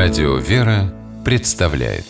[0.00, 2.04] Радио «Вера» представляет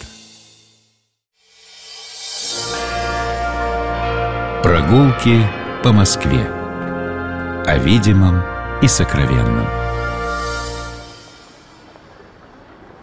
[4.62, 5.40] Прогулки
[5.82, 6.44] по Москве
[7.64, 8.42] О видимом
[8.82, 9.66] и сокровенном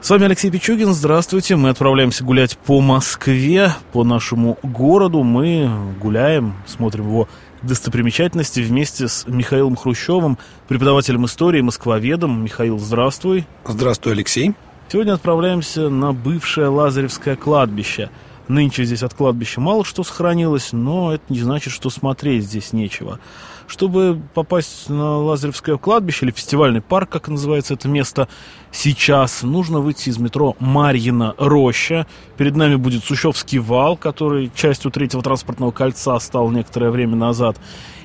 [0.01, 1.55] С вами Алексей Пичугин, здравствуйте.
[1.55, 5.23] Мы отправляемся гулять по Москве, по нашему городу.
[5.23, 5.67] Мы
[5.99, 7.27] гуляем, смотрим его
[7.63, 12.43] достопримечательности вместе с Михаилом Хрущевым, преподавателем истории, москвоведом.
[12.43, 13.47] Михаил, здравствуй.
[13.65, 14.53] Здравствуй, Алексей.
[14.87, 18.11] Сегодня отправляемся на бывшее Лазаревское кладбище.
[18.47, 23.19] Нынче здесь от кладбища мало что сохранилось, но это не значит, что смотреть здесь нечего.
[23.67, 28.27] Чтобы попасть на Лазаревское кладбище или фестивальный парк, как называется это место
[28.71, 32.05] сейчас, нужно выйти из метро Марьина Роща.
[32.37, 37.57] Перед нами будет Сущевский вал, который частью третьего транспортного кольца стал некоторое время назад.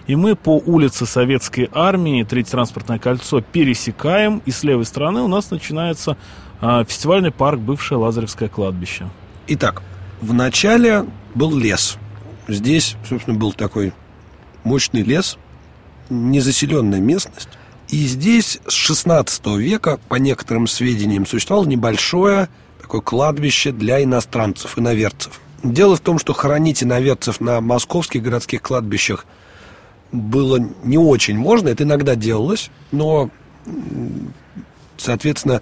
[0.07, 5.29] И мы по улице Советской Армии, третье транспортное кольцо, пересекаем, и с левой стороны у
[5.29, 6.17] нас начинается
[6.61, 9.09] а, фестивальный парк бывшее Лазаревское кладбище.
[9.47, 9.83] Итак,
[10.21, 11.99] в начале был лес.
[12.49, 13.93] Здесь, собственно, был такой
[14.65, 15.39] мощный лес,
[16.11, 17.49] незаселенная местность.
[17.89, 22.49] И здесь с 16 века, по некоторым сведениям, существовало небольшое
[22.81, 25.41] такое кладбище для иностранцев, иноверцев.
[25.63, 29.27] Дело в том, что хоронить иноверцев на московских городских кладбищах
[30.13, 31.69] было не очень можно.
[31.69, 33.31] Это иногда делалось, но,
[34.97, 35.61] соответственно,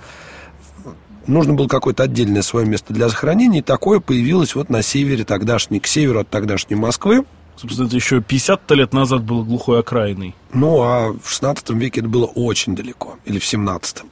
[1.27, 5.81] нужно было какое-то отдельное свое место для захоронения, и такое появилось вот на севере тогдашней,
[5.81, 7.25] к северу от тогдашней Москвы.
[7.61, 10.35] Собственно, это еще 50 лет назад было глухой окраиной.
[10.53, 14.05] Ну, а в 16 веке это было очень далеко, или в 17.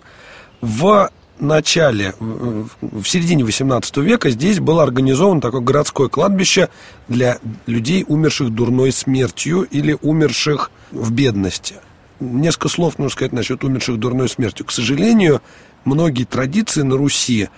[0.61, 6.71] В начале, в середине 18 века здесь было организовано такое городское кладбище
[7.07, 11.77] для людей, умерших дурной смертью или умерших в бедности.
[12.19, 14.67] Несколько слов нужно сказать насчет умерших дурной смертью.
[14.67, 15.41] К сожалению,
[15.85, 17.49] многие традиции на Руси,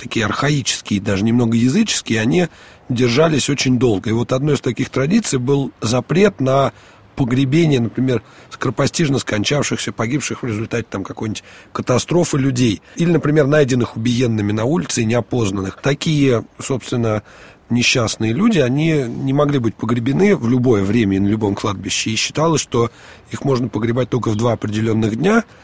[0.00, 2.48] такие архаические, даже немного языческие, они
[2.88, 4.10] держались очень долго.
[4.10, 6.72] И вот одной из таких традиций был запрет на
[7.16, 12.80] погребение, например, скоропостижно скончавшихся, погибших в результате там какой-нибудь катастрофы людей.
[12.96, 15.78] Или, например, найденных убиенными на улице и неопознанных.
[15.82, 17.22] Такие, собственно,
[17.68, 22.10] несчастные люди, они не могли быть погребены в любое время и на любом кладбище.
[22.10, 22.90] И считалось, что
[23.30, 25.44] их можно погребать только в два определенных дня–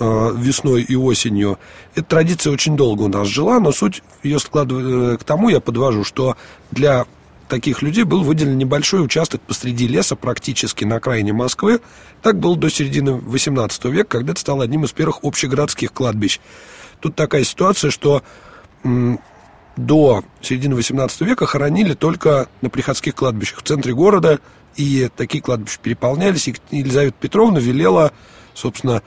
[0.00, 1.58] весной и осенью.
[1.94, 5.60] Эта традиция очень долго у нас жила, но суть ее складывает э, к тому, я
[5.60, 6.36] подвожу, что
[6.70, 7.06] для
[7.48, 11.80] таких людей был выделен небольшой участок посреди леса, практически на окраине Москвы.
[12.22, 16.40] Так было до середины XVIII века, когда это стало одним из первых общегородских кладбищ.
[17.00, 18.22] Тут такая ситуация, что
[19.76, 24.40] до середины XVIII века хоронили только на приходских кладбищах в центре города,
[24.76, 28.12] и такие кладбища переполнялись, и Елизавета Петровна велела,
[28.54, 29.02] собственно,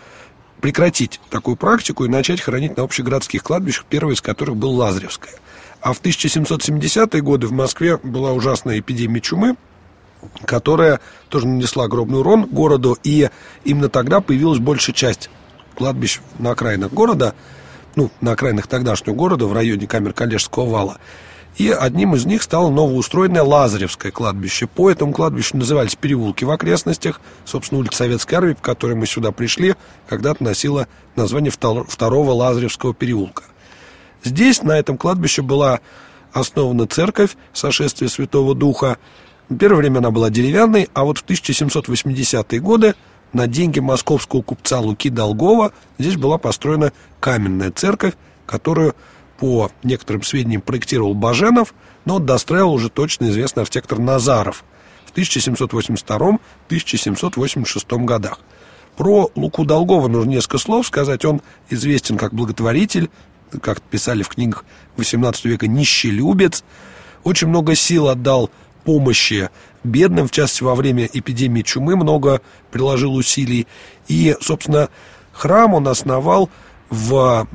[0.62, 5.34] прекратить такую практику и начать хоронить на общегородских кладбищах, первое из которых был Лазаревское.
[5.82, 9.58] А в 1770-е годы в Москве была ужасная эпидемия чумы,
[10.46, 13.30] которая тоже нанесла огромный урон городу, и
[13.64, 15.32] именно тогда появилась большая часть
[15.76, 17.34] кладбищ на окраинах города,
[17.96, 20.98] ну, на окраинах тогдашнего города, в районе Камер-Калежского вала.
[21.58, 24.68] И одним из них стало новоустроенное Лазаревское кладбище.
[24.68, 27.20] По этому кладбищу назывались переулки в окрестностях.
[27.46, 29.76] Собственно, улица Советской Армии, по которой мы сюда пришли,
[30.08, 33.44] когда-то носила название второго Лазаревского переулка.
[34.24, 35.82] Здесь, на этом кладбище, была
[36.32, 38.98] основана церковь сошествия Святого Духа.
[39.50, 42.96] В первое время она была деревянной, а вот в 1780-е годы
[43.34, 48.14] на деньги московского купца Луки Долгова здесь была построена каменная церковь,
[48.46, 48.96] которую
[49.42, 51.74] по некоторым сведениям, проектировал Баженов,
[52.06, 54.64] но достраивал уже точно известный архитектор Назаров
[55.08, 58.40] в 1782-1786 годах.
[58.98, 61.26] Про Луку Долгова нужно несколько слов сказать.
[61.26, 61.42] Он
[61.72, 63.10] известен как благотворитель,
[63.64, 64.64] как писали в книгах
[64.98, 66.64] XVIII века, нищелюбец.
[67.24, 68.52] Очень много сил отдал
[68.84, 69.50] помощи
[69.84, 73.66] бедным, в частности, во время эпидемии чумы много приложил усилий.
[74.08, 74.90] И, собственно,
[75.32, 76.52] храм он основал
[76.92, 77.48] в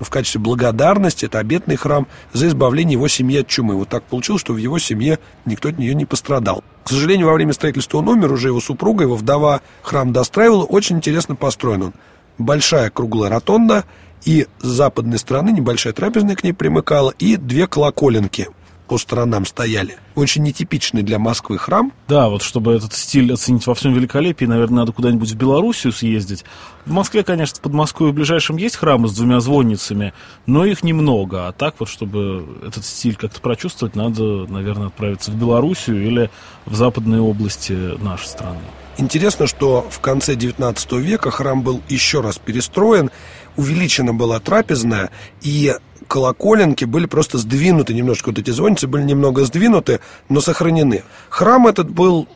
[0.00, 3.76] в качестве благодарности, это обетный храм, за избавление его семьи от чумы.
[3.76, 6.64] Вот так получилось, что в его семье никто от нее не пострадал.
[6.84, 10.64] К сожалению, во время строительства он умер, уже его супруга, его вдова храм достраивала.
[10.64, 11.92] Очень интересно построен он.
[12.38, 13.84] Большая круглая ротонда,
[14.24, 18.48] и с западной стороны небольшая трапезная к ней примыкала, и две колоколенки–
[18.90, 19.98] по сторонам стояли.
[20.16, 21.92] Очень нетипичный для Москвы храм.
[22.08, 26.44] Да, вот чтобы этот стиль оценить во всем великолепии, наверное, надо куда-нибудь в Белоруссию съездить.
[26.86, 30.14] В Москве, конечно, в Подмосковье в ближайшем есть храмы с двумя звонницами,
[30.46, 31.46] но их немного.
[31.46, 36.30] А так вот, чтобы этот стиль как-то прочувствовать, надо, наверное, отправиться в Белоруссию или
[36.64, 37.72] в западные области
[38.02, 38.60] нашей страны.
[38.96, 43.10] Интересно, что в конце 19 века храм был еще раз перестроен,
[43.56, 45.10] увеличена была трапезная,
[45.42, 45.74] и
[46.06, 51.04] колоколенки были просто сдвинуты немножко, вот эти звонницы были немного сдвинуты, но сохранены.
[51.28, 52.26] Храм этот был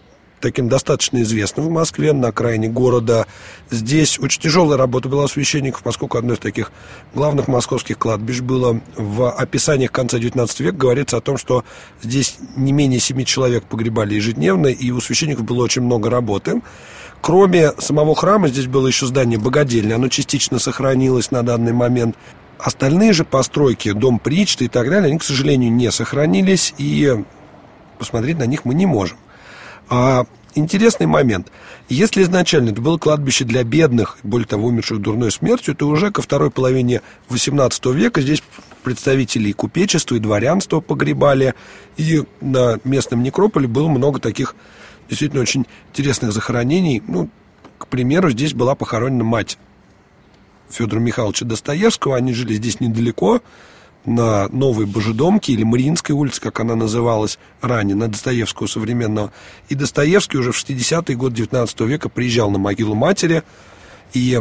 [0.44, 3.26] таким достаточно известным в Москве, на окраине города.
[3.70, 6.70] Здесь очень тяжелая работа была у священников, поскольку одно из таких
[7.14, 8.79] главных московских кладбищ было.
[8.94, 11.64] В описаниях конца XIX века говорится о том, что
[12.02, 16.61] здесь не менее семи человек погребали ежедневно, и у священников было очень много работы.
[17.23, 22.17] Кроме самого храма, здесь было еще здание богадельни, оно частично сохранилось на данный момент.
[22.58, 27.25] Остальные же постройки, дом причты и так далее, они, к сожалению, не сохранились, и
[27.99, 29.17] посмотреть на них мы не можем.
[29.89, 31.51] А, интересный момент.
[31.89, 36.23] Если изначально это было кладбище для бедных, более того, умерших дурной смертью, то уже ко
[36.23, 38.43] второй половине XVIII века здесь
[38.83, 41.55] представители и купечества, и дворянства погребали,
[41.97, 44.55] и на местном некрополе было много таких
[45.09, 47.03] действительно очень интересных захоронений.
[47.07, 47.29] Ну,
[47.79, 49.59] к примеру, здесь была похоронена мать
[50.71, 52.17] Федора Михайловича Достоевского.
[52.17, 53.43] Они жили здесь недалеко,
[54.05, 59.33] на Новой Божедомке или Мариинской улице, как она называлась ранее, на Достоевского современного.
[59.69, 63.43] И Достоевский уже в 60-е годы 19 века приезжал на могилу матери.
[64.12, 64.41] И,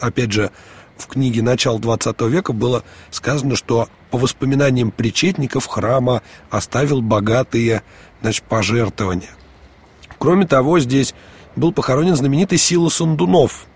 [0.00, 0.50] опять же,
[0.96, 7.82] в книге «Начало 20 века» было сказано, что по воспоминаниям причетников храма оставил богатые
[8.22, 9.30] значит, пожертвования.
[10.18, 11.14] Кроме того, здесь
[11.54, 13.66] был похоронен знаменитый Сила Сандунов,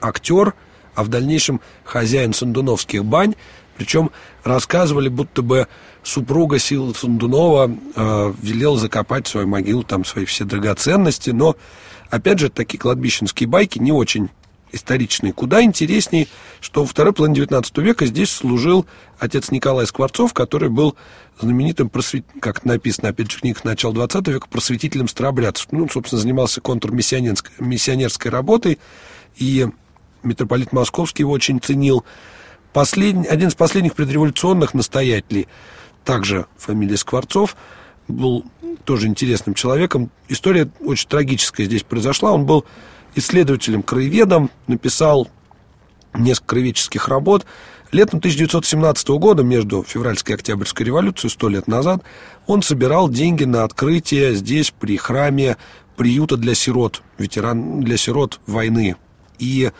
[0.00, 0.54] актер,
[0.94, 3.34] а в дальнейшем хозяин сандуновских бань,
[3.76, 4.10] причем
[4.44, 5.68] рассказывали, будто бы
[6.02, 11.56] супруга Силы Сундунова э, велел закопать в свою могилу там свои все драгоценности, но,
[12.10, 14.30] опять же, такие кладбищенские байки не очень
[14.72, 15.32] историчные.
[15.32, 16.28] Куда интересней,
[16.60, 18.86] что во второй половине 19 века здесь служил
[19.18, 20.96] отец Николай Скворцов, который был
[21.40, 22.24] знаменитым, просвет...
[22.40, 25.68] как написано, опять же, в книгах начала 20 века, просветителем старобрядцев.
[25.70, 28.78] Ну, собственно, занимался контрмиссионерской работой,
[29.36, 29.68] и
[30.22, 32.04] митрополит Московский его очень ценил.
[32.76, 35.48] Последний, один из последних предреволюционных настоятелей,
[36.04, 37.56] также фамилия Скворцов,
[38.06, 38.44] был
[38.84, 40.10] тоже интересным человеком.
[40.28, 42.32] История очень трагическая здесь произошла.
[42.32, 42.66] Он был
[43.14, 45.26] исследователем, краеведом, написал
[46.12, 47.46] несколько краеведческих работ.
[47.92, 52.02] Летом 1917 года, между февральской и октябрьской революцией, сто лет назад,
[52.46, 55.56] он собирал деньги на открытие здесь, при храме,
[55.96, 58.96] приюта для сирот, ветеран для сирот войны.
[59.38, 59.70] И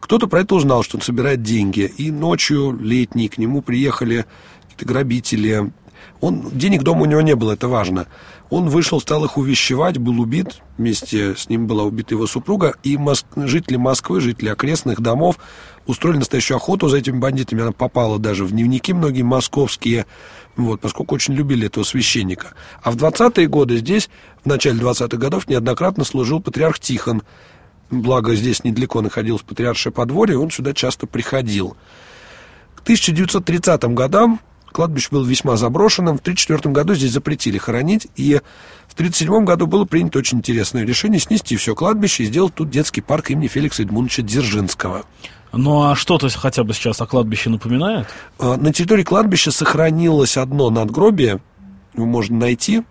[0.00, 1.92] кто-то про это узнал, что он собирает деньги.
[1.96, 4.24] И ночью летней к нему приехали
[4.62, 5.72] какие-то грабители.
[6.20, 8.06] Он, денег дома у него не было, это важно.
[8.48, 10.60] Он вышел, стал их увещевать, был убит.
[10.78, 12.74] Вместе с ним была убита его супруга.
[12.84, 13.26] И моск...
[13.34, 15.38] жители Москвы, жители окрестных домов
[15.86, 17.62] устроили настоящую охоту за этими бандитами.
[17.62, 20.06] Она попала даже в дневники многие московские,
[20.56, 22.54] вот, поскольку очень любили этого священника.
[22.82, 24.08] А в 20-е годы здесь,
[24.44, 27.22] в начале 20-х годов, неоднократно служил патриарх Тихон
[27.90, 31.76] благо здесь недалеко находилось патриаршее подворье, он сюда часто приходил.
[32.74, 34.40] К 1930 годам
[34.72, 36.18] кладбище было весьма заброшенным.
[36.18, 38.34] В 1934 году здесь запретили хоронить, и
[38.88, 43.00] в 1937 году было принято очень интересное решение снести все кладбище и сделать тут детский
[43.00, 45.04] парк имени Феликса Эдмундовича Дзержинского.
[45.52, 48.06] Ну а что-то хотя бы сейчас о кладбище напоминает?
[48.38, 51.40] А, на территории кладбища сохранилось одно надгробие,
[51.94, 52.82] его можно найти,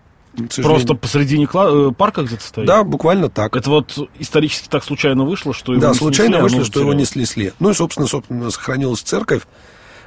[0.62, 2.68] Просто посредине кла- э, парка где-то стоит?
[2.68, 3.56] Да, буквально так.
[3.56, 6.80] Это вот исторически так случайно вышло, что его Да, не случайно снесли, вышло, оно что
[6.82, 7.54] его не снесли.
[7.60, 9.44] Ну и, собственно, собственно, сохранилась церковь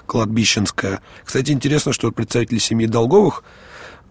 [0.06, 1.00] кладбищенская.
[1.24, 3.44] Кстати, интересно, что представители семьи Долговых,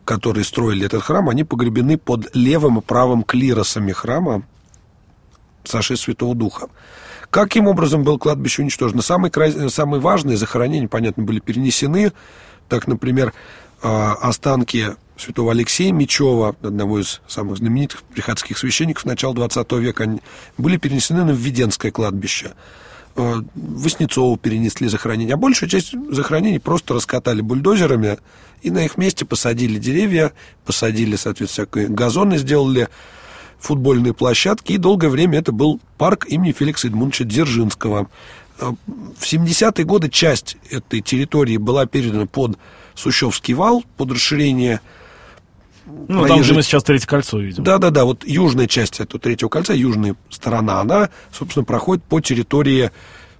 [0.05, 4.43] которые строили этот храм, они погребены под левым и правым клиросами храма
[5.63, 6.67] Саши Святого Духа.
[7.29, 9.01] Каким образом было кладбище уничтожено?
[9.01, 12.13] Самые, кра- самые важные захоронения, понятно, были перенесены.
[12.69, 13.33] Так, например,
[13.81, 20.21] а, останки святого Алексея Мечева, одного из самых знаменитых приходских священников начала 20 века, они
[20.57, 22.53] были перенесены на Введенское кладбище.
[23.15, 28.19] Э, Воснецову перенесли захоронение, а большую часть захоронений просто раскатали бульдозерами
[28.61, 30.33] и на их месте посадили деревья,
[30.65, 32.89] посадили, соответственно, газоны, сделали
[33.59, 38.09] футбольные площадки, и долгое время это был парк имени Феликса Эдмундовича Дзержинского.
[38.59, 38.71] Э,
[39.17, 42.57] В 70-е годы часть этой территории была передана под
[42.93, 44.81] Сущевский вал, под расширение
[46.07, 47.63] Ну, там, где мы сейчас третье кольцо видим.
[47.63, 52.91] да-да-да, вот южная часть этого третьего кольца, южная сторона, она, собственно, проходит по территории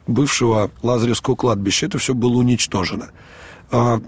[0.07, 1.85] бывшего Лазаревского кладбища.
[1.87, 3.09] Это все было уничтожено.
[3.71, 3.99] А,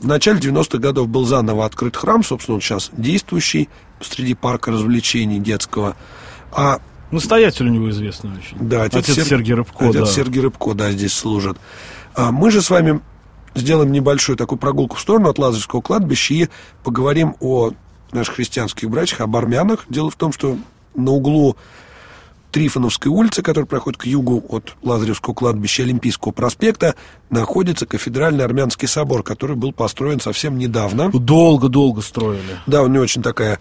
[0.00, 3.68] В начале 90-х годов был заново открыт храм, собственно, он сейчас действующий
[4.00, 5.96] среди парка развлечений детского.
[6.52, 6.78] А
[7.10, 8.56] Настоятель у него известный очень.
[8.60, 10.06] да, отец, Отец Сер- Сергий Рыбко, отец да.
[10.06, 11.56] Сергий Рыбко, да, здесь служит.
[12.14, 13.00] А мы же с вами
[13.54, 16.48] сделаем небольшую такую прогулку в сторону от Лазаревского кладбища и
[16.84, 17.72] поговорим о
[18.12, 19.86] наших христианских братьях, об армянах.
[19.88, 20.58] Дело в том, что
[20.94, 21.56] на углу
[22.50, 26.94] Трифоновской улице, которая проходит к югу от Лазаревского кладбища Олимпийского проспекта,
[27.30, 31.10] находится кафедральный армянский собор, который был построен совсем недавно.
[31.10, 32.58] Долго-долго строили.
[32.66, 33.60] Да, у него очень такая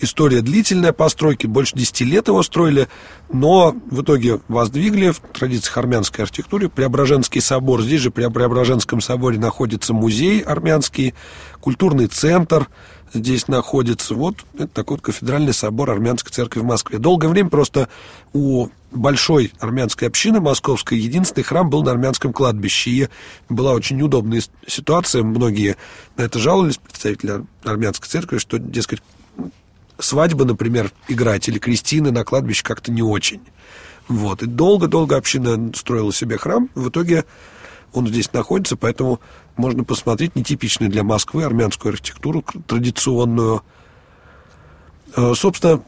[0.00, 2.88] история длительная постройки, больше 10 лет его строили,
[3.32, 7.82] но в итоге воздвигли в традициях армянской архитектуры Преображенский собор.
[7.82, 11.14] Здесь же при Преображенском соборе находится музей армянский,
[11.60, 12.68] культурный центр
[13.14, 14.14] здесь находится.
[14.14, 16.98] Вот это такой вот кафедральный собор армянской церкви в Москве.
[16.98, 17.88] Долгое время просто
[18.32, 22.90] у большой армянской общины московской единственный храм был на армянском кладбище.
[22.90, 23.08] И
[23.48, 25.22] была очень неудобная ситуация.
[25.22, 25.76] Многие
[26.16, 29.02] на это жаловались, представители армянской церкви, что, дескать,
[29.98, 33.40] свадьбы, например, играть или крестины на кладбище как-то не очень.
[34.08, 34.42] Вот.
[34.42, 36.68] И долго-долго община строила себе храм.
[36.74, 37.24] В итоге
[37.92, 39.20] он здесь находится, поэтому
[39.56, 43.62] можно посмотреть нетипичную для Москвы армянскую архитектуру традиционную.
[45.16, 45.82] Э, собственно,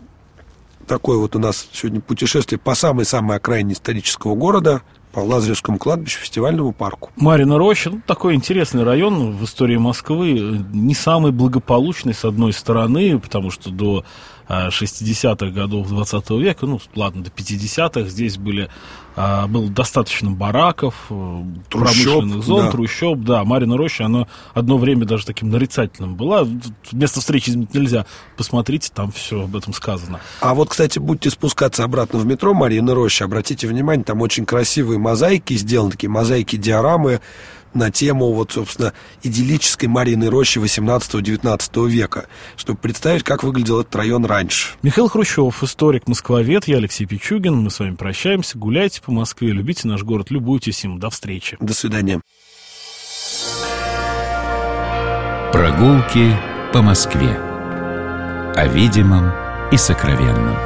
[0.86, 4.82] такое вот у нас сегодня путешествие по самой-самой окраине исторического города–
[5.16, 7.08] по Лазаревскому кладбищу, фестивальному парку.
[7.16, 13.18] Марина Роща, ну, такой интересный район в истории Москвы, не самый благополучный, с одной стороны,
[13.18, 14.04] потому что до
[14.46, 18.68] 60-х годов 20 века, ну, ладно, до 50-х здесь были,
[19.16, 22.70] а, было достаточно бараков, э, трущоб, промышленных зон, да.
[22.70, 26.46] трущоб, да, Марина Роща, она одно время даже таким нарицательным была,
[26.92, 28.04] место встречи изменить нельзя,
[28.36, 30.20] посмотрите, там все об этом сказано.
[30.42, 34.98] А вот, кстати, будете спускаться обратно в метро Марина Роща, обратите внимание, там очень красивые
[34.98, 37.20] мозаики сделаны, такие мозаики-диорамы,
[37.76, 38.92] на тему, вот, собственно,
[39.22, 44.74] идиллической Марьиной рощи 18-19 века, чтобы представить, как выглядел этот район раньше.
[44.82, 47.56] Михаил Хрущев, историк, москвовед, я Алексей Пичугин.
[47.56, 48.58] Мы с вами прощаемся.
[48.58, 50.98] Гуляйте по Москве, любите наш город, любуйтесь им.
[50.98, 51.56] До встречи.
[51.60, 52.20] До свидания.
[55.52, 56.36] Прогулки
[56.72, 57.36] по Москве.
[58.54, 59.32] О видимом
[59.70, 60.65] и сокровенном.